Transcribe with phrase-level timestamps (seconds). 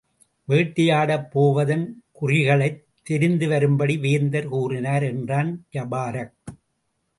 [0.47, 2.03] வேட்டையாடப் போவதன்
[2.21, 6.33] குறிகளைத் தெரிந்துவரும்படி வேந்தர் கூறினார் என்றான் ஜபாரக்.